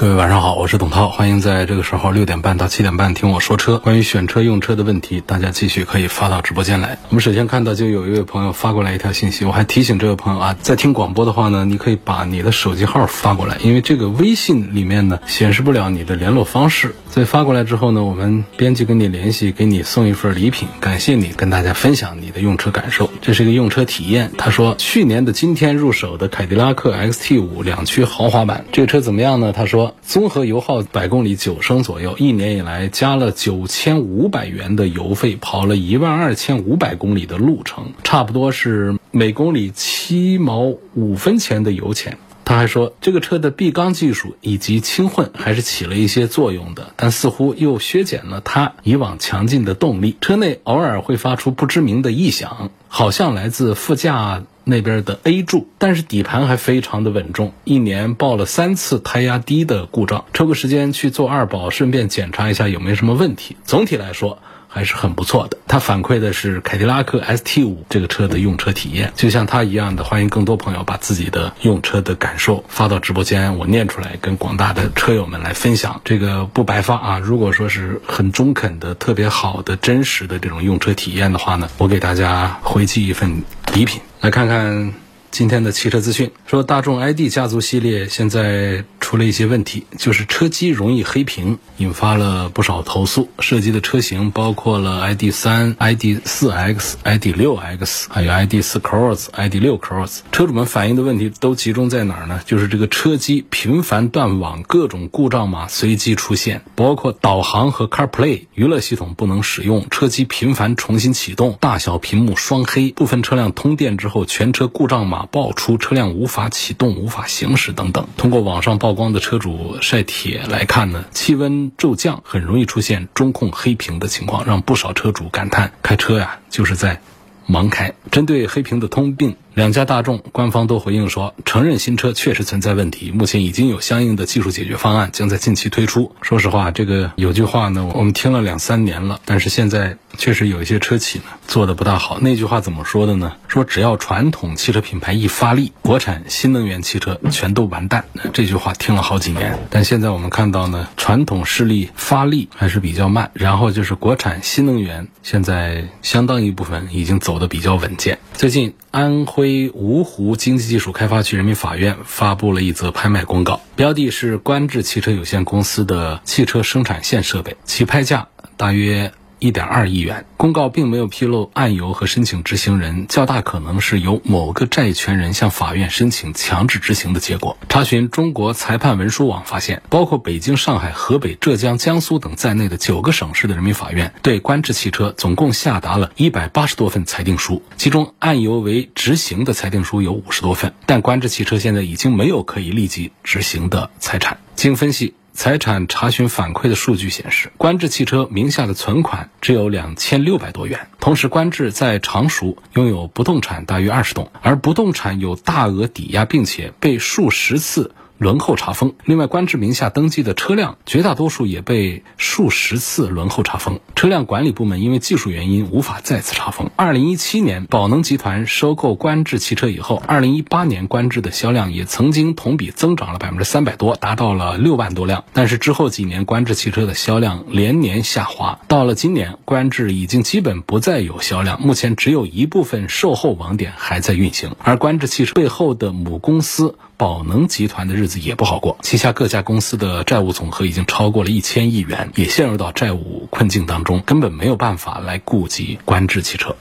[0.00, 3.78] 各位晚上好，我是董涛，欢迎在这个时候六点半到七点半听我说车。
[3.78, 6.96] 关于选车用车的问题，大家继续可以发到直播间来。
[7.08, 16.94] 我们首先看到就有一位朋友发过来一条信息，我还提醒这位朋友啊，在听广播的话呢，你可以把你的手机号发过来，因为这个微信里面呢显示不了你的联络方式。
[17.10, 23.10] 所以发过来之后呢，我们编辑跟你联系，给你送一份礼品，感谢你跟大家分享你的用车感受。
[23.20, 24.30] 这是一个用车体验。
[24.38, 29.52] 他说去年的今天入手的凯迪拉克 XT 五两驱豪华版，这个车怎么样呢？
[29.52, 40.60] 他说综合油耗百公里九升左右，一年以来加了九千五百元的油费，跑了一万二千五百公里的路程，差不多是每公里七毛
[40.94, 42.18] 五分钱的油钱。
[42.44, 50.16] 他还说，这个车的闭缸技术以及轻混还是起了一些作用的，但似乎又削减了它以往强劲的动力。
[50.22, 57.52] 车内偶尔会发出不知名的异响，好像来自副驾那边的 A 柱，但是底盘还非常的稳重。
[57.64, 63.56] 一年报了三次胎压低的故障，抽个时间去做二保，顺便检查一下有没有什么问题。
[63.64, 64.38] 总体来说。
[64.78, 65.58] 还是很不错的。
[65.66, 76.00] 他反馈的是凯迪拉克 ST 五这个车的用车体验，就像他一样的，欢迎更多朋友把自己的用车的感受发到直播间，我念出来，跟广大的车友们来分享。
[76.04, 77.18] 这个不白发啊！
[77.18, 83.42] 如果说是很中肯的、特别好的、真实的这种用车体验的话呢，我给大家回寄一份
[83.74, 84.00] 礼品。
[84.20, 84.94] 来看看
[85.30, 88.84] 今天的汽车资讯，说大众 ID 家族系列现在。
[89.08, 93.30] 出了一些问题，就是车机容易黑屏，引发了不少投诉。
[93.38, 100.18] 涉及的车型包括了 ID 三、ID 四 X、ID 六 X，还有 ID 四 Cross、ID 六 Cross。
[100.30, 102.42] 车主们反映的问题都集中在哪儿呢？
[102.44, 118.06] 就是这个车机频繁断网，各种故障码随机出现，包括导航和 CarPlay 娱乐系统不能使用，车机频繁重新启动，大小屏幕双黑，部分车辆通电之后全车故障码啊爆出，车辆无法启动、无法行驶等等。
[118.18, 118.98] 通过网上曝。
[118.98, 127.00] 光的车主晒帖来看呢，气温骤降很容易出现中控黑屏的情况，让不少车主感叹开车呀就是在
[127.48, 127.94] 盲开。
[128.10, 129.36] 针对黑屏的通病。
[129.58, 136.14] 两家大众官方都回应说，承认新车确实存在问题，目前已经有相应的技术解决方案，将在近期推出。
[136.22, 142.20] 说实话，这个有句话呢，我们听了两三年了，但是现在确实有一些车企呢做的不大好。
[142.20, 143.32] 那句话怎么说的呢？
[143.48, 148.04] 说只要传统汽车品牌一发力，国产新能源汽车全都完蛋。
[148.32, 158.20] 这句话听了好几年，但现在我们看到呢，传统势力发力还是比较慢，然后就是国产新能源现在相当一部分已经走的比较稳健。
[158.38, 159.68] 最近安徽。
[159.68, 169.12] 芜湖经济技术开发区人民法院发布了一则拍卖公告，标的是观致汽车有限公司的汽车生产线设备，起拍价大约。
[169.38, 170.24] 一点二亿元。
[170.36, 177.56] 公告并没有披露案由和申请执行人，较大可能是由某个债权人向法院申请强制执行的结果。
[177.68, 190.72] 查询中国裁判文书网发现，包括北京、上海、河北、浙江、江苏等在内的九个省市的人民法院对观致汽车总共下达了一百八十多份裁定书，其中案由为执行的裁定书有五十多份。
[190.86, 194.38] 但观致汽车现在已经没有可以立即执行的财产。
[194.54, 195.14] 经分析。
[195.38, 200.88] 财产查询反馈的数据显示，观致汽车名下的存款只有两千六百多元。
[200.98, 207.92] 同时，观致在常熟拥有不动产大约二十栋，而不动产有大额抵押，并且被数十次。
[208.18, 208.94] 轮候查封。
[209.04, 213.80] 另外，观致名下登记的车辆绝大多数也被数十次轮候查封。
[213.94, 216.70] 车辆管理部门因为技术原因无法再次查封。
[216.76, 225.24] 二零一七年，宝能集团收购观致汽车以后，二零一八年观致的销量也曾经同比增长了百分之三百多，达到了六万多辆。
[225.32, 228.58] 但是之后几年，观致汽车的销量连年下滑。
[228.66, 234.56] 到了今年，观致已经基本不再有销量，目前只有一部分售后网点还在运行。
[234.62, 236.74] 而观致汽车背后的母公司。
[236.98, 246.56] 宝能集团的日子也不好过，旗下各家公司的债务总和已经超过了一千亿元，也陷入到债务困境当中，根本没有办法来顾及观致汽车。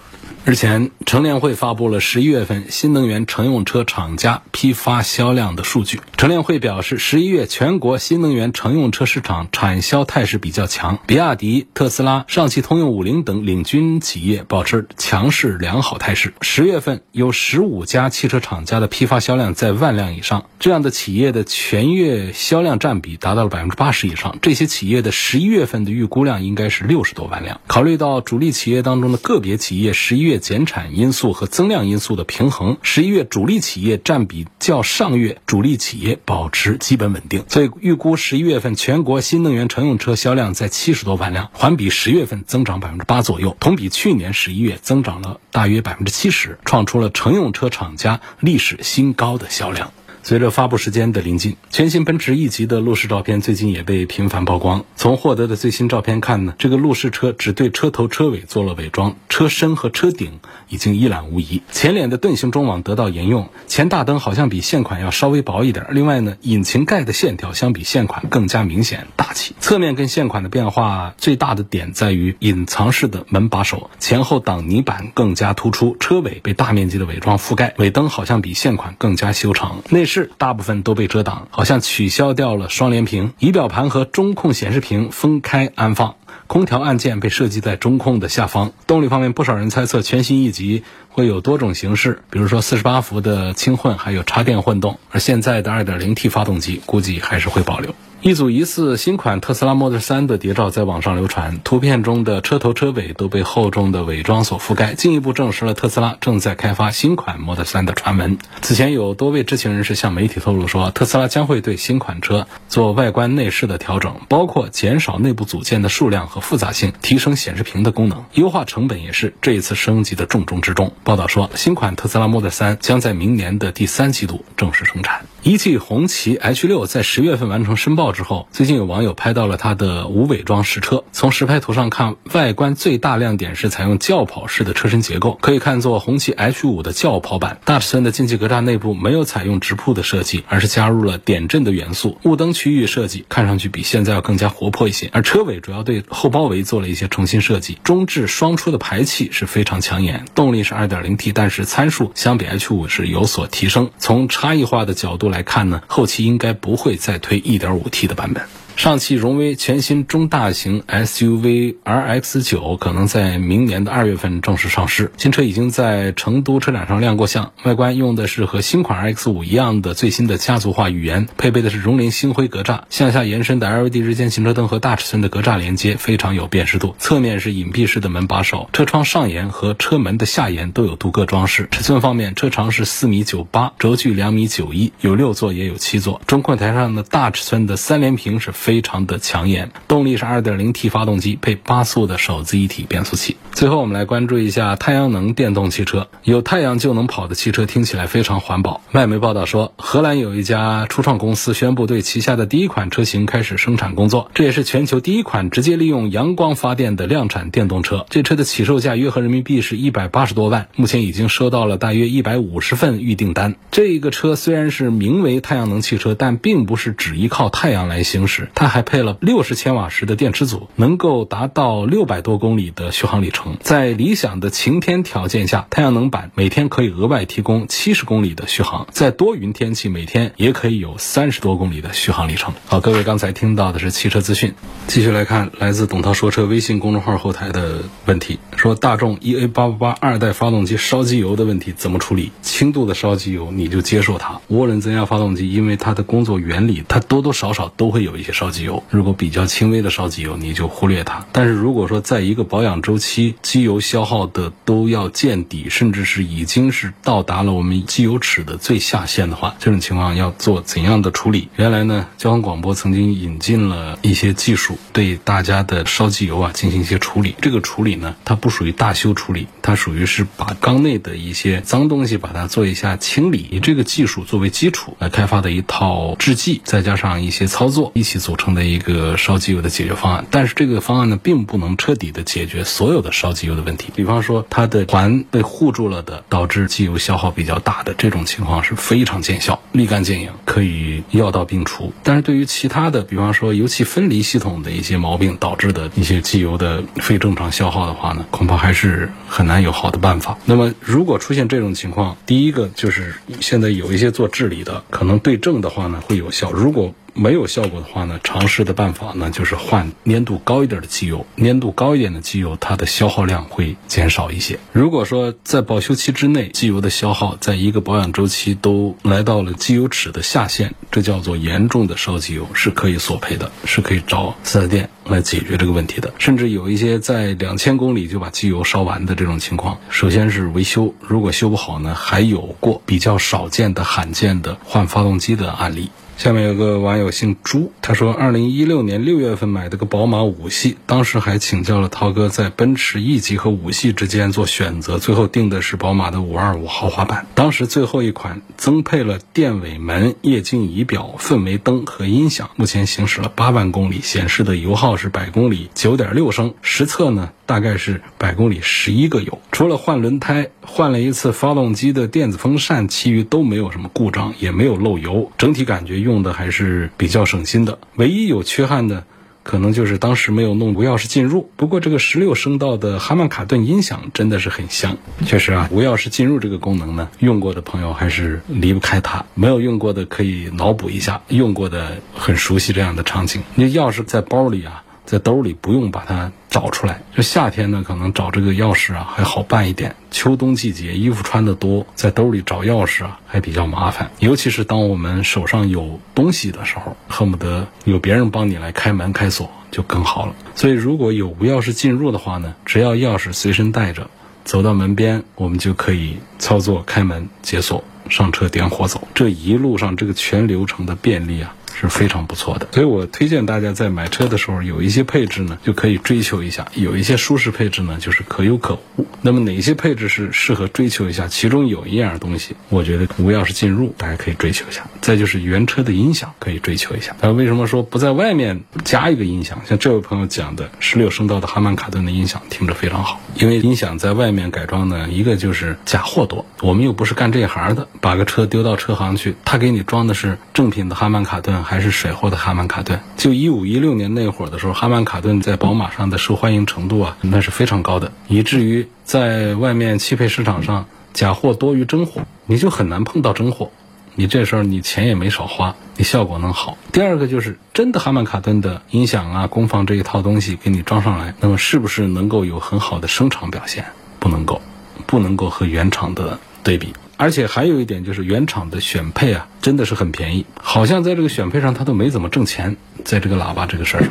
[0.48, 6.00] 日前，乘联会发布了十一月份新能源乘用车厂家批发销量的数据。
[6.16, 16.34] 乘联会表示，十一月全国新能源乘用车市场产销态势比较强，比亚迪、特斯拉、上汽通用五菱等领军企业保持强势良好态势。
[16.40, 24.38] 十月份有十五家汽车厂家的批发销量在万辆以上，这样的企业的全月销量占比达到了百分之八十以上。
[24.42, 27.60] 这些企业的十一月份的预估量应该是六十多万辆。
[27.68, 49.92] 考虑到主力企业当中的个别企业十一月减产因素和增量因素的平衡，十一月主力企业占比较上月主力企业保持基本稳定，所以预估十一月份全国新能源乘用车销量在七十多万辆，环比十月份增长百分之八左右，同比去年十一月增长了大约百分之七十，创出了乘用车厂家历史新高的销量。
[50.28, 54.84] 随着发布时间的临近，全新奔驰 E 级的路试照片最近也被频繁曝光。
[54.98, 61.62] 从获得的最新照片看呢，这个路试车只对车头车尾做了伪装，车身和车顶已经一览无遗。
[61.72, 65.86] 前脸的盾形中网得到沿用，前大灯好像比现款要稍微薄一点。
[65.92, 69.56] 另外呢，引擎盖的线条相比现款更加明显大气。
[69.68, 79.84] 侧面跟现款的变化最大的点在于隐藏式的门把手，前后挡泥板更加突出，车尾被大面积的伪装覆盖，尾灯好像比现款更加修长。
[79.90, 80.32] 内饰。
[80.38, 83.34] 大部分都被遮挡，好像取消掉了双联屏。
[83.40, 86.16] 仪表盘和中控显示屏分开安放，
[86.48, 88.72] 空调按键被设计在中控的下方。
[88.88, 94.98] 动力方面，不少人猜测全新一级会有多种形式，比如说四十八伏的轻混，还有插电混动。
[95.12, 97.94] 而现在的二点零 T 发动机估计还是会保留。
[98.28, 108.38] 一组疑似新款特斯拉 Model 3的谍照在网上流传，图片中的车头车尾都被厚重的伪装所覆盖，进一步证实了特斯拉正在开发新款 Model 3的传闻。
[108.62, 120.92] 此前有多位知情人士向媒体透露说，特斯拉将会对新款车做外观内饰的调整，包括减少内部组件的数量和复杂性，提升显示屏的功能，优化成本也是这一次升级的重中之重。
[121.06, 125.26] 报道说，新款特斯拉 Model 3将在明年的第三季度正式生产。
[125.44, 131.06] 一汽红旗 H6 在十月份完成申报之后，最近有网友拍到了它的无伪装实车。
[131.14, 137.62] 从实拍图上看，外观最大亮点是采用轿跑式的车身结构，可以看作红旗 H5 的轿跑版。
[137.64, 142.18] 大尺寸的进气格栅内部没有采用直瀑的设计，而是加入了点阵的元素。
[142.24, 145.10] 雾灯区域设计看上去比现在要更加活泼一些。
[145.14, 147.78] 而车尾主要对后包围做了一些重新设计。
[147.86, 150.26] 中置双出的排气是非常抢眼。
[150.36, 153.92] 动力是 2.0T，但是参数相比 H5 是有所提升。
[153.98, 155.37] 从差异化的角度来。
[155.38, 158.44] 来看呢，后期应该不会再推 1.5T 的版本。
[158.78, 165.12] 上汽荣威全新中大型 SUV RX 九可能在明年的二月份正式上市。
[165.18, 176.94] 新车已经在成都车展上亮过相，外观用的是和新款 RX 五一样的最新的家族化语言，配备的是荣麟星辉格栅，向下延伸的 LED 日间行车灯和大尺寸的格栅连接非常有辨识度。
[177.00, 181.68] 侧面是隐蔽式的门把手，车窗上沿和车门的下沿都有镀铬装饰。
[181.72, 186.22] 尺寸方面，车长是四米九八，轴距两米九一，有六座也有七座。
[186.28, 188.54] 中控台上的大尺寸的三联屏是。
[188.68, 193.38] 非常的抢眼，动力是 2.0T 发动机配八速的手自一体变速器。
[193.54, 196.10] 最后，我们来关注一下太阳能电动汽车。
[196.24, 198.82] 有太阳就能跑的汽车听起来非常环保。
[198.92, 208.06] 外媒报道说，荷兰有一家初创公司宣布对旗下的第一款车型开始生产工作，这也是全球第一款直接利用阳光发电的量产电动车。
[208.10, 213.56] 这车的起售价约合人民币是一百八十多万，目前已经收到了大约一百五十份预订单。
[213.72, 218.50] 这一个车虽然是名为太阳能汽车，但并不是只依靠太阳来行驶。
[218.58, 223.56] 它还配了六十千瓦时的电池组，能够达到六百多公里的续航里程。
[223.62, 232.52] 在理想的晴天条件下，太阳能板每天可以额外提供七十公里的续航；在多云天气，每天也可以有三十多公里的续航里程。
[232.66, 234.56] 好，各位刚才听到的是汽车资讯，
[234.88, 242.32] 继续来看来自董涛说车微信公众号后台的问题，说大众 EA 八八八二代发动机烧机油的问题怎么处理？
[242.42, 244.42] 轻度的烧机油你就接受它。
[244.50, 248.47] 涡轮增压发动机因为它的工作原理，它多多少少都会有一些烧。
[248.48, 251.26] 烧机油，如果比较轻微的烧机油，你就忽略它。
[251.34, 261.50] 但是如果说在一个保养周期，机油消耗的都要见底，甚至是已经是到达了我们机油尺的最下限的话，这种情况要做怎样的处理？
[261.58, 267.36] 原来呢，交通广播曾经引进了一些技术，对大家的烧机油啊进行一些处理。
[267.42, 273.46] 这个处理呢，它不属于大修处理，它属于是把缸内的一些脏东西把它做一下清理。
[273.52, 278.37] 以这个技术作为基础来开发的一套制剂，再加上一些操作，一起组。
[278.37, 280.26] 成的一个烧机油的解决方案。
[280.32, 283.90] 但是这个方案呢，并不能彻底的解决所有的烧机油的问题。
[283.96, 291.92] 比方说，它的环被护住了的，导致机油消耗比较大的这种情况是非常见效、立竿见影，可以药到病除。
[292.04, 300.38] 但是对于其他的，比方说油气分离系统的一些毛病导致的一些机油的非正常消耗的话呢，恐怕还是很难有好的办法。
[300.46, 306.52] 那么如果出现这种情况，第一个就是现在有一些做治理的，可能对症的话呢会有效。
[306.52, 314.60] 如果没有效果的话呢，尝试的办法呢就是换粘度高一点的机油，粘度高一点的机油，它的消耗量会减少一些。
[314.72, 326.14] 如果说在保修期之内，机油的消耗在一个保养周期都来到了机油尺的下限，这叫做严重的烧机油，是可以索赔的，是可以找四 S 店来解决这个问题的。
[326.20, 335.90] 甚至有一些在两千公里就把机油烧完的这种情况，首先是维修，如果修不好呢，还有过比较少见的罕见的换发动机的案例。
[336.18, 347.28] 下面有个网友姓朱，他说，二零一六年六月份买的个宝马五系，当时还请教了涛哥在奔驰 E 级和五系之间做选择，最后定的是宝马的五二五豪华版。
[347.36, 359.40] 当时最后一款增配了电尾门、液晶仪表、氛围灯和音响，目前行驶了八万公里，显示的油耗是百公里九点六升，实测呢大概是百公里十一个油。
[359.52, 367.78] 除了换轮胎，换了一次发动机的电子风扇，其余都没有什么故障，也没有漏油，整体感觉用的还是比较省心的。
[367.98, 369.04] 唯一有缺憾的，
[369.44, 371.52] 可能就是当时没有弄无钥匙进入。
[371.56, 379.24] 不过这个十六声道的哈曼卡顿音响真的是很香，确实啊，无钥匙进入这个功能呢，用过的朋友还是离不开它。
[379.36, 383.44] 没有用过的可以脑补一下，用过的很熟悉这样的场景。
[383.54, 384.84] 那钥匙在包里啊。
[385.08, 387.02] 在兜里不用把它找出来。
[387.16, 389.96] 就夏天呢，可能找这个钥匙啊还好办一点。
[390.12, 394.12] 秋冬季节衣服穿的多，在兜里找钥匙啊还比较麻烦。
[394.20, 400.36] 尤其是当我们手上有东西的时候，恨不得有别人帮你来开门开锁就更好了。
[400.56, 404.10] 所以如果有无钥匙进入的话呢，只要钥匙随身带着，
[404.44, 409.08] 走到门边，我们就可以操作开门解锁，上车点火走。
[409.16, 411.56] 这一路上这个全流程的便利啊。
[411.80, 419.06] 是非常不错的，所以我推荐大家在买车的时候，有一些配置呢就可以追求一下，有一些舒适配置呢就是可有可无。
[419.22, 421.28] 那么哪些配置是适合追求一下？
[421.28, 424.88] 其中有一样东西，我觉得无钥匙进入大家可以追求一下。
[425.02, 427.16] 再就是原车的音响可以追求一下。
[427.22, 429.62] 那为什么说不在外面加一个音响？
[429.68, 433.22] 像这位朋友讲的，十六声道的哈曼卡顿的音响听着非常好。
[433.36, 441.64] 因为音响在外面改装呢，一个就是假货多，我们又不是干这行的，把个车丢到车行去，他给你装的是正品的哈曼卡顿。
[441.68, 453.70] 还是水货的哈曼卡顿，就一五一六年那会儿的时候，哈曼卡顿在宝马上的受欢迎程度啊，那是非常高的，以至于在外面汽配市场上，假货多于真货，你就很难碰到真货。
[454.16, 456.76] 你这时候你钱也没少花，你效果能好。
[456.92, 463.86] 第二个就是真的哈曼卡顿的音响啊、功放这一套东西给你装上来，那么是不是能够有很好的声场表现？
[464.20, 464.62] 不能够，
[465.06, 466.94] 不能够和原厂的对比。
[467.18, 474.10] 而且还有一点就是原厂的选配啊，真的是很便宜，好像在这个选配上他都没怎么挣钱，在这个喇叭这个事儿上，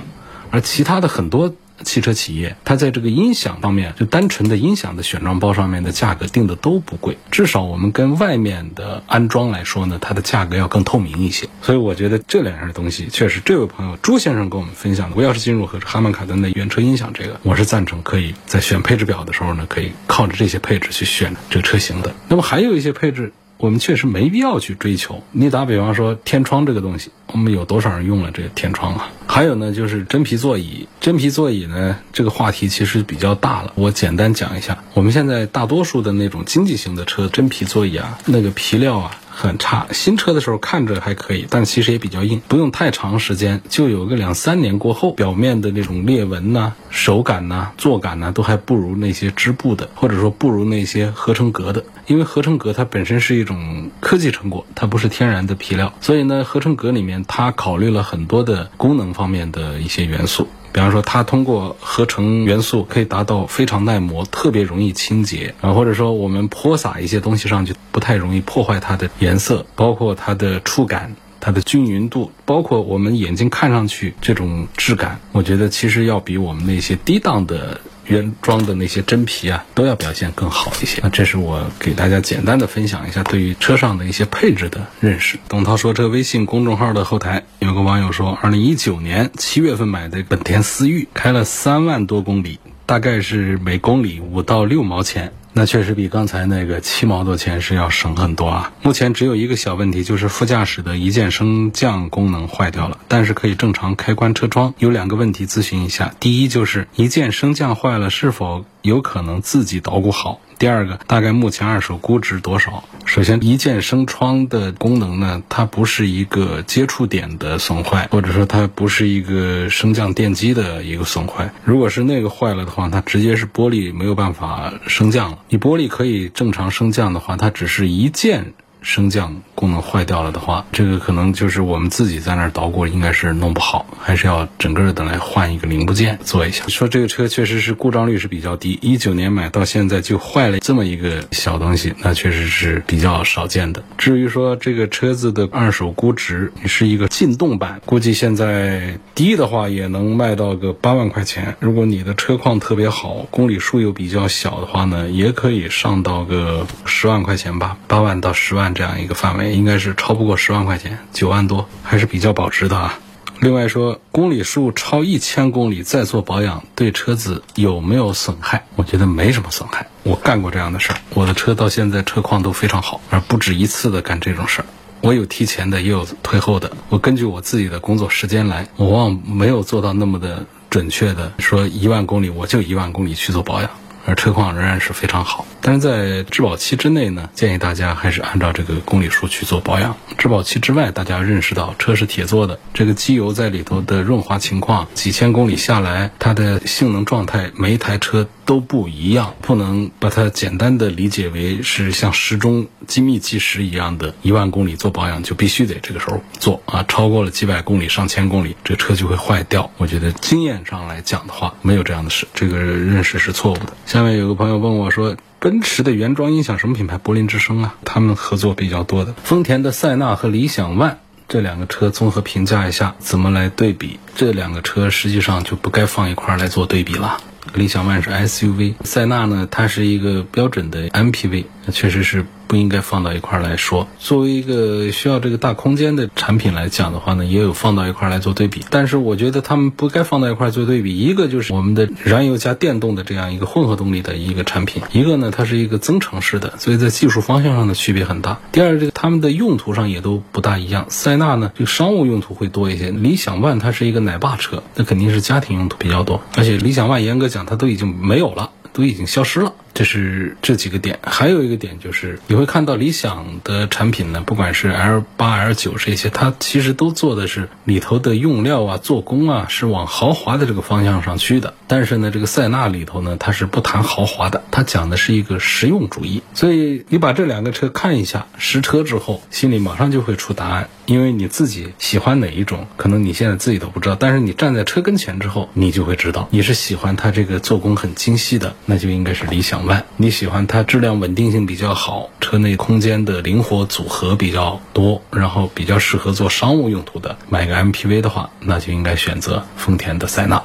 [0.50, 1.54] 而其他的很多。
[1.84, 11.48] 汽车企业，它在这个音响方面，就单纯的音响的选装包上面的价格定的都不贵，至少我们跟外面的安装来说呢，它的价格要更透明一些。
[11.62, 22.14] 所以我觉得这两样东西确实，这位朋友朱先生跟我们分享的无钥匙进入和哈曼卡顿的原车音响，这个我是赞成可以在选配置表的时候呢，可以靠着这些配置去选这个车型的。
[22.28, 23.32] 那么还有一些配置。
[23.58, 25.22] 我们确实没必要去追求。
[25.32, 29.08] 你打比方说天窗这个东西，我们有多少人用了这个天窗啊？
[29.26, 30.86] 还有呢，就是真皮座椅。
[31.00, 33.72] 真皮座椅呢，这个话题其实比较大了。
[33.74, 39.10] 我简单讲一下，我们现在大多数的那种经济型的车，真皮座椅啊，那个皮料啊。
[39.38, 51.84] 很差，新车的时候看着还可以，但其实也比较硬，不用太长时间，就有个两三年过后，表面的那种裂纹呐、手感呐、坐感呐，都还不如那些织布的，或者说不如那些合成革的。
[52.06, 60.48] 因为合成革它本身是一种科技成果，它不是天然的皮料，所以呢，合成革里面它考虑了很多的功能方面的一些元素。
[60.76, 77.80] 比方说，它通过合成元素可以达到非常耐磨，特别容易清洁啊，或者说我们泼洒一些东西上去，不太容易破坏它的颜色，包括它的触感、它的均匀度，包括我们眼睛看上去这种质感，我觉得其实要比我们那些低档的。
[78.08, 81.00] 原装的那些真皮啊，都要表现更好一些。
[81.02, 85.38] 那这是我给大家简单的分享一下对于车上的一些配置的认识。
[85.48, 95.32] 董涛说车微信公众号的后台有个网友说，二零一九年七月份买的本田思域，开了三万多公里，大概是每公里五到六毛钱。
[95.58, 98.74] 那确实比刚才那个七毛多钱是要省很多啊。
[98.82, 104.74] 目前只有一个小问题，就是副驾驶的一键升降功能坏掉了，但是可以正常开关车窗。
[104.76, 110.40] 有两个问题咨询一下：第一，就是一键升降坏了，是否有可能自己捣鼓好？
[110.58, 112.82] 第二个，大概目前二手估值多少？
[113.04, 121.52] 首先，一键升窗的功能呢，它不是一个接触点的损坏，或者说它不是一个升降电机的一个损坏。
[121.64, 125.38] 如果是那个坏了的话，它直接是玻璃没有办法升降了。
[125.50, 128.54] 你玻璃可以正常升降的话，它只是一键。
[128.86, 136.64] 升降功能坏掉了的话，这个可能就是我们自己在那儿捣鼓，应该是弄不好，还是要整个的来换一个零部件做一下。
[136.68, 143.82] 说这个车确实是故障率是比较低，一九年买到现在就坏了这么一个小东西，那确实是比较少见的。
[143.98, 151.56] 至于说这个车子的二手估值，是一个劲动版，估计现在低的话也能卖到个八万块钱。
[151.58, 158.75] 如果你的车况特别好，公里数又比较小的话呢，也可以上到个十万块钱吧，八万到十万。
[158.76, 162.98] 这样一个范围应该是超不过十万块钱，九万多还是比较保值的啊。
[163.40, 168.64] 另外说，公里数超一千公里再做保养，对车子有没有损害？
[168.76, 169.88] 我觉得没什么损害。
[170.04, 174.66] 我干过这样的事儿，我的车到现在车况都非常好，而不止一次的干这种事儿。
[175.02, 176.72] 我有提前的，也有退后的。
[176.88, 183.70] 我根据我自己的工作时间来，我往往没有做到那么的准确的说一万公里我就一万公里去做保养。
[184.06, 189.96] 而车况仍然是非常好，但是在质保期之内呢，建议大家还是按照这个公里数去做保养。
[190.16, 209.70] 质保期之外，大家认识到车是铁做的，这个机油在里头的润滑情况，几千公里下来，它的性能状态，每一台车都不一样，不能把它简单的理解为是像时钟机密计时一样的，一万公里做保养就必须得这个时候做啊，超过了几百公里、上千公里，这车就会坏掉。
[209.76, 213.74] 我觉得经验上来讲的话，没有这样的事，这个认识是错误的。
[213.84, 216.96] 下面有个朋友问我说：“奔驰的原装音响什么品牌？
[216.98, 219.12] 柏林之声啊，他们合作比较多的。
[219.24, 220.94] 丰田的塞纳和理想 ONE
[221.28, 223.98] 这两个车综合评价一下，怎么来对比？
[224.14, 227.20] 这两个车实际上就不该放一块儿来做对比了。
[227.54, 233.88] 理想 ONE 是 SUV，塞纳呢，它是一个标准的 MPV，确实是。”不应该放到一块来说。
[233.98, 238.64] 作为一个需要这个大空间的产品来讲的话呢，也有放到一块来做对比。
[238.70, 240.98] 但是我觉得他们不该放到一块做对比。
[240.98, 248.38] 一个就是我们的燃油加电动的这样一个混合动力的一个产品，一个呢它是一个增程式的，所以在技术方向上的区别很大。
[248.52, 250.86] 第二，这个他们的用途上也都不大一样。
[250.88, 256.22] 塞纳呢，这个商务用途会多一些；理想 ONE 它是一个奶爸车，那肯定是家庭用途比较多。
[256.36, 259.52] 而且理想 ONE 严格讲，它都已经没有了，都已经消失了。
[259.76, 271.52] 这是这几个点，还有一个点就是你会看到理想的产品呢，不管是 L 八、L 九这些，它其实都做的是里头的用料啊、做工啊，是往豪华的这个方向上去的。
[271.66, 276.22] 但是呢，这个塞纳里头呢，它是不谈豪华的，它讲的是一个实用主义。
[276.32, 283.94] 所以你把这两个车看一下实车之后，心里马上就会出答案，因为你自己喜欢哪一种，可能你现在自己都不知道。
[283.94, 289.65] 但是你站在车跟前之后，你就会知道，你是喜欢它这个做工很精细的，那就应该是理想。
[289.96, 300.42] 你喜欢它质量稳定性比较好，车内空间的灵活组合比较多，然后比较适合做商务用途的，买个 MPV 的话，那就应该选择丰田的塞纳。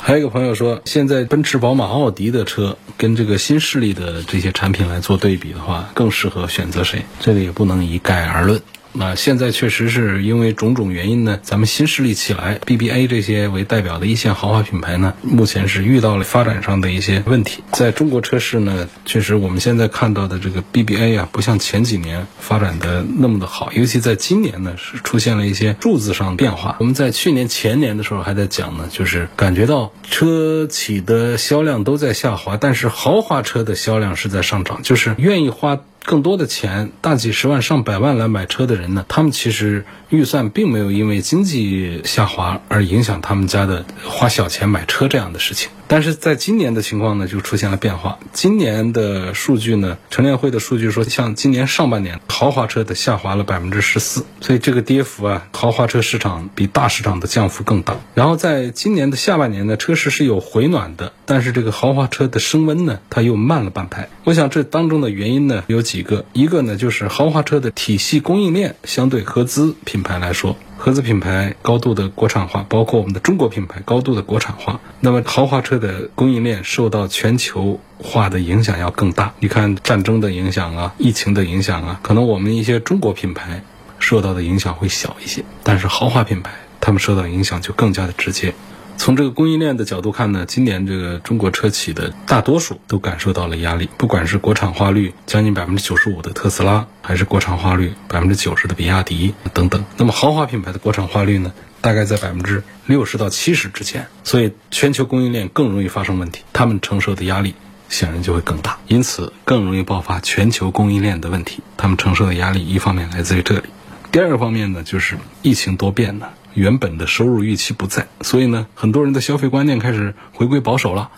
[0.00, 7.02] 还有一个朋友说，现在奔驰、宝马、奥迪的车跟这个新势力的这些产品来做对比的话，更适合选择谁？
[7.20, 8.60] 这个也不能一概而论。
[8.96, 17.64] 那现在确实是因为种种原因呢，咱们新势力起来，BBA 这些为代表的一线豪华品牌呢，目前是遇到了发展上的一些问题。
[17.72, 26.76] 在中国车市呢，确实我们现在看到的这个 BBA 啊，不像前几年发展的那么的好，尤其在今年呢，是出现了一些数字上变化。
[26.78, 35.80] 我们在去年前年的时候还在讲呢，就是感觉到车企的销量都在下滑，但是豪华车的销量是在上涨，就是愿意花。
[36.04, 45.70] 更多的钱，大几十万、上百万来买车的人呢，他们其实预算并没有因为经济下滑而影响他们家的花小钱买车这样的事情。
[45.86, 48.18] 但是在今年的情况呢，就出现了变化。
[48.32, 57.96] 今年的数据呢，乘联会的数据说，像今年上半年豪华车的下滑了百分之十四，所以这个跌幅啊，豪华车市场比大市场的降幅更大。
[58.14, 64.08] 然后在今年的下半年呢，车市是有回暖的，但是这个豪华车的升温呢，它又慢了半拍。
[64.24, 70.56] 我想这当中的原因呢，有几几个，一个呢就是豪华车的体系供应链相对合资品牌来说。
[70.76, 79.34] 合资品牌高度的国产化，包括我们的中国品牌高度的国产化，那么豪华车的供应链受到全球化的影响要更大。
[79.38, 83.62] 你看战争的影响啊，疫情的影响啊，可能我们一些中国品牌
[84.00, 88.52] 受到的影响会小一些，但是豪华品牌他们受到影响就更加的直接。
[88.96, 99.84] 从这个供应链的角度看呢，今年这个中国车企的大多数都感受到了压力，不管是国产化率将近百分之九十五的特斯拉，还是国产化率百分之九十的比亚迪等等。
[99.98, 101.52] 那么豪华品牌的国产化率呢，
[101.82, 107.54] 大概在百分之六十到七十之间，所以全球供应链更容易发生问题，他们承受的压力
[107.90, 111.62] 显然就会更大，因此更容易爆发全球供应链的问题。
[111.76, 113.64] 他们承受的压力一方面来自于这里，
[114.10, 116.28] 第二个方面呢，就是疫情多变呢。
[116.54, 121.10] 原本的收入预期不在，所以呢，很多人的消费观念开始回归保守了。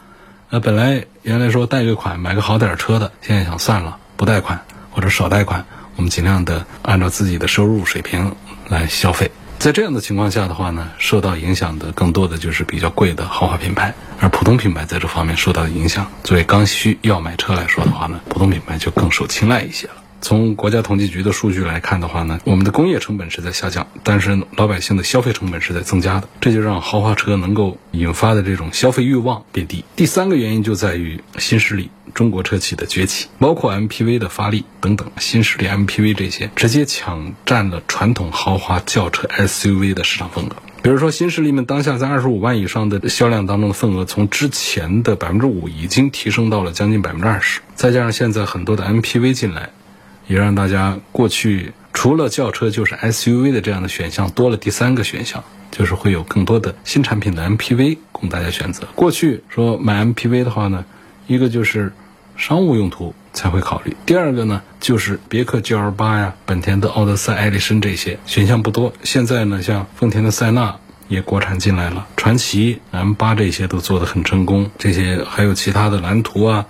[0.48, 8.34] 呃，本来原来说贷个款买个好点车的，现在想算了，不贷款或者少贷款，我们尽量的按照自己的收入水平
[8.68, 9.30] 来消费。
[9.58, 19.94] 在这样的情况下的话呢，受到影响的更多的就是比较贵的豪华品牌，而普通品牌在这方面受到的影响，作为刚需要买车来说的话呢，普通品牌就更受青睐一些了。
[20.26, 29.84] 从国家统计局的数据来看的话呢，我们的工业成本是在下降，但是老百姓的消费成本是在增加的，这就让豪华车能够引发的这种消费欲望变低。
[29.94, 40.56] 第三个原因就在于新势力中国车企的崛起，包括 MPV 的发力等等，新势力 MPV 这些直接抢占了传统豪华轿车 SUV 的市场份额。
[40.82, 49.70] 比如说，新势力们当下在二十五万以上的销量当中的份额，从之前的百分之五已经提升到了将近百分之二十，再加上现在很多的 MPV 进来。
[50.26, 58.86] 也让大家过去除了轿车就是 SUV 的这样的选项多了第三个选项，就是会有更多的新产品的 MPV 供大家选择。
[58.94, 60.84] 过去说买 MPV 的话呢，
[61.26, 61.92] 一个就是
[62.36, 68.92] 商务用途才会考虑，第二个呢就是别克 GL 八呀、本田的奥德赛、艾力绅这些选项不多。
[69.02, 70.76] 现在呢，像丰田的塞纳
[71.08, 76.66] 也国产进来了，传祺 M 八这些都做得很成功，这些还有其他的蓝图啊。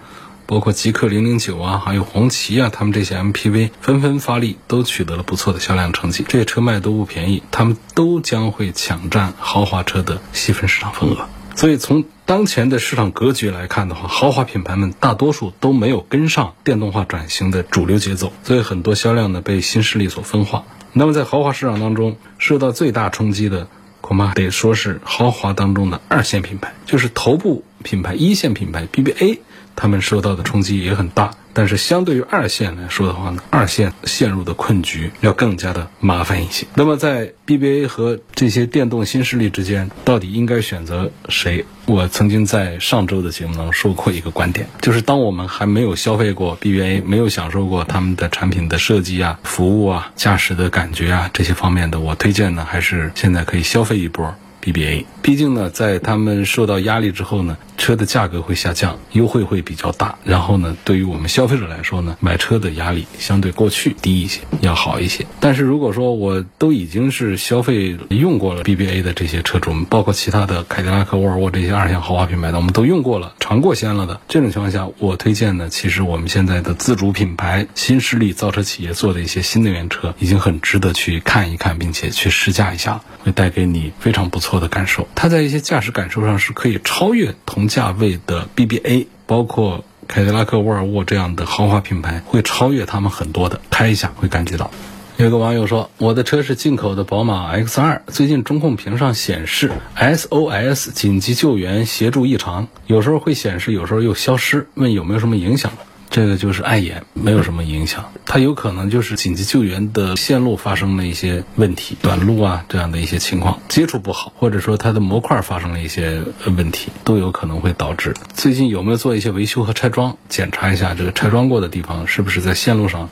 [0.47, 6.25] 包括极氪零零九啊，还有红旗啊，他们这些 MPV 纷纷发力，都取得了不错的销量成绩。
[6.29, 11.29] 这些车卖都不便宜，他们都将会抢占豪华车的细分市场份额。
[11.57, 20.65] 所以从当前的市场格局来看的话，豪华品牌们大多数都没有跟上电动化转型的主流节奏，所以很多销量呢被新势力所分化。
[20.93, 23.69] 那么在豪华市场当中，受到最大冲击的
[24.01, 29.41] 恐怕得说是豪华当中的二线品牌，就是头部品牌、一线品牌 BBA。
[29.77, 36.67] 他们受到的冲击也很大，但是相对于二线来说的话呢，二线陷入的困局要更加的麻烦一些。
[36.75, 41.65] 那么在 BBA 和这些电动新势力之间，到底应该选择谁？
[41.85, 54.35] 我曾经在上周的节目中说过一个观点，就是当我们还没有消费过 BBA，没有享受过他们的产品的设计啊、服务啊、驾驶的感觉啊这些方面的，我推荐呢还是现在可以消费一波。
[54.63, 60.17] BBA，毕竟呢，在他们受到压力之后呢，车的价格会下降，优惠会比较大。
[60.23, 65.27] 然后呢，对于我们消费者来说呢，买车的压力相对过去低一些，要好一些。
[65.41, 84.57] 但是如果说我都已经是消费用过了 BBA 的这些车主，包括其他的凯迪拉克、沃尔沃这些二线豪华品牌的，我们都用过了，尝过鲜了的这种情况下，我推荐呢，其实我们现在的自主品牌、新势力造车企业做的一些新能源车，已经很值得去看一看，并且去试驾一下，会带给你非常不错。
[84.57, 93.61] 的感受，它在一些驾驶感受上是可以超越同价位的 BBA，包括凯迪拉克、沃尔沃这样的豪华品牌，会超越他们很多的。
[93.71, 94.71] 开一下会感觉到。
[95.17, 105.73] 有个网友说，我的车是进口的宝马 X2，最近中控屏上显示 SOS 紧急救援协助异常，有时候会显示，有时候又消失，问有没有什么影响？
[106.09, 108.13] 这个就是碍眼，没有什么影响。
[108.25, 118.15] 它有可能就是紧急救援的线路发生了一些问题，短路啊这样的一些情况，接触不好，或者说它的模块发生了一些问题，都有可能会导致。
[118.35, 120.17] 最近有没有做一些维修和拆装？
[120.29, 123.09] 检查一下这个拆装过的地方是不是在线路上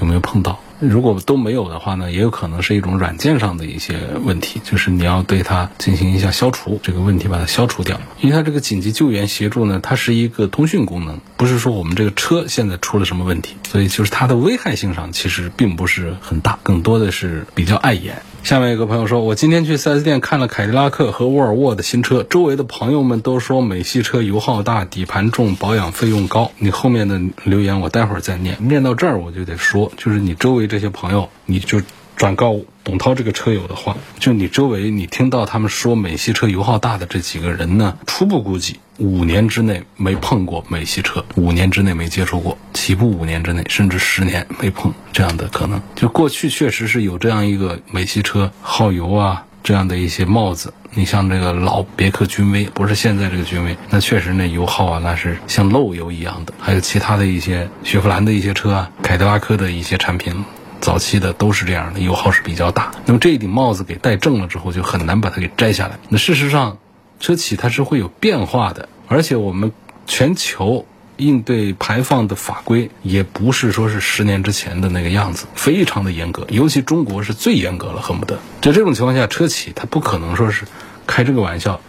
[0.00, 0.58] 有没有碰到？
[0.80, 8.00] 如果都没有的话呢，也有可能是一种软件上的一些问题，就是你要对它进行一下消除，这个问题把它消除掉。
[8.20, 18.20] 因为它这个紧急救援协助呢，它是一个通讯功能，不是说我们这个车现在出了什么问题，所以就是它的危害性上其实并不是很大，更多的是比较碍眼。
[18.42, 26.50] 下面有个朋友说，我今天去 4S 店看了凯迪拉克和沃尔沃的新车，周围的朋友们都说美系车油耗大、底盘重、保养费用高。
[26.58, 31.80] 你后面的留言我待会儿再念，念到这儿我就得说，就是你周围这些朋友，你就。
[32.16, 45.80] 转告董涛这个车友的话，就你周围你听到他们说美系车油耗大的这几个人呢，初步估计五年之内没碰过美系车，五年之内没接触过，起步五年之内甚至十年没碰这样的可能。
[45.94, 50.72] 就过去确实是有这样一个美系车耗油啊这样的一些帽子。
[50.94, 56.52] 你像这个老别克君威，不是现在这个君威，那确实那油耗啊那是像漏油一样的。
[56.60, 60.44] 还有其他的一些雪佛兰的一些车啊，凯迪拉克的一些产品。
[60.82, 62.90] 早期的都是这样的，油耗是比较大。
[63.06, 65.98] 那么这一顶帽子给戴正了之后，就很难把它给摘下来。
[66.08, 66.78] 那事实上，
[67.20, 69.70] 车企它是会有变化的，而且我们
[70.08, 70.84] 全球
[71.16, 78.40] 应对排放的法规也不是说是十年之前的那个样子，非常的严格，尤其中国是最严格了，恨不得。
[78.60, 80.64] 在这种情况下，车企它不可能说是
[81.06, 81.80] 开这个玩笑，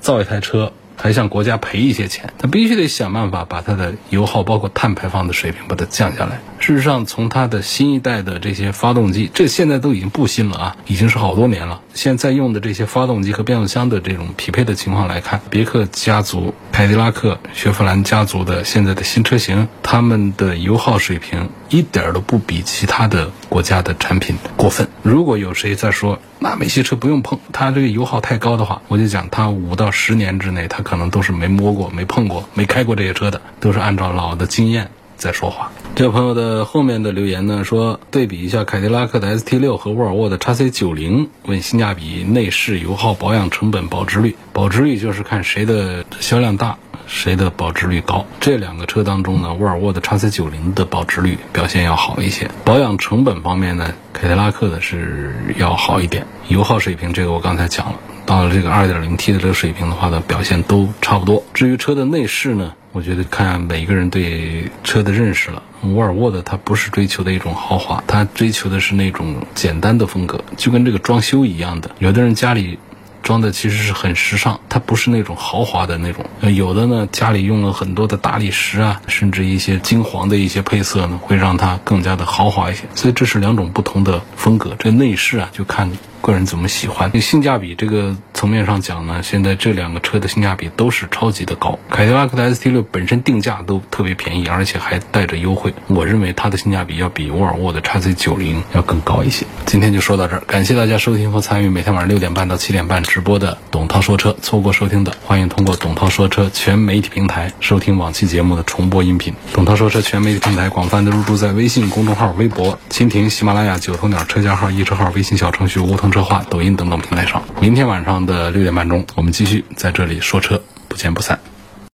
[0.00, 0.72] 造一台车。
[1.00, 6.40] 还向国家赔一些钱，他必须得想办法把它的油耗，包括碳排放的水平把它降下来。
[6.58, 11.80] 事实上，从它的新一代的这些发动机，这现在都已经不新了啊，已经是好多年了。
[11.94, 24.88] 现在用的这些发动机和变速箱的这种匹配的情况来看，别克家族、凯迪拉克、雪佛兰家族的现在的新车型，他们的油耗水平一点都不比其他的国家的产品过分。
[25.02, 35.70] 如果有谁在说，那美系车不用碰，它这个油耗太高的话，我就讲它五到十年之内，它可能都是没摸过、没碰过、没开过这些车的，都是按照老的经验在说话。
[35.94, 44.36] 这位朋友的后面的留言呢，说对比一下凯迪拉克的 ST 六和沃尔沃的 x C 九零，问性价比、内饰、油耗、保养成本、保值率。
[44.52, 46.78] 保值率就是看谁的销量大。
[47.08, 48.26] 谁的保值率高？
[48.38, 52.48] 这两个车当中呢，沃尔沃的 x C 九零的保值率表现要好一些。
[52.64, 56.26] 保养成本方面呢，凯迪拉克的是要好一点。
[56.48, 61.42] 油耗水平，这个我刚才讲了，到了这个 2.0T 的这个水平的话呢，表现都差不多。
[61.54, 65.62] 至于车的内饰呢，我觉得看每个人对车的认识了。
[65.94, 71.90] 沃尔沃的它不是追求的一种豪华，它追求的是那种简单的风格，就跟这个装修一样的。
[71.98, 72.78] 有的人家里。
[73.28, 76.24] 装的其实是很时尚，它不是那种豪华的那种。
[76.54, 82.84] 有的呢，家里用了很多的大理石啊，甚至一些金黄的一些配色呢，会让它更加的豪华一些。
[82.94, 84.74] 所以这是两种不同的风格。
[84.78, 85.90] 这内饰啊，就看。
[86.20, 87.10] 个人怎么喜欢？
[87.20, 91.78] 性价比这个层面上讲呢，现在这两个车的性价比都是超级的高。
[91.90, 95.72] 凯迪拉克的 ST 六本身定价都特别便宜，而且还带着优惠。
[95.86, 99.46] 我认为它的性价比要比沃尔沃的 x C 九零要更高一些。
[99.66, 104.34] 今天就说到这儿，感谢大家收听和参与每天晚上六点半到七点半直播的董涛说车。
[104.42, 109.32] 错过收听的，欢迎通过董涛说车全媒体平台收听往期节目的重播音频。
[109.52, 116.07] 董涛说车全媒体平台广泛的入驻在微信公众号、微博、蜻蜓、喜马拉雅、九头鸟车架号、易车号、微信小程序梧桐。
[116.10, 121.38] 车话、抖音等等平台上，明天晚上的六点半钟，我们继续在这里说车，不见不散。